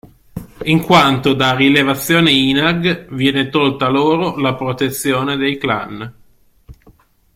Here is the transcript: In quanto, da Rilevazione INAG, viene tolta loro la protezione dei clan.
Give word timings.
In 0.63 0.81
quanto, 0.81 1.35
da 1.35 1.53
Rilevazione 1.55 2.31
INAG, 2.31 3.13
viene 3.13 3.49
tolta 3.49 3.87
loro 3.87 4.35
la 4.37 4.55
protezione 4.55 5.37
dei 5.37 5.59
clan. 5.59 6.13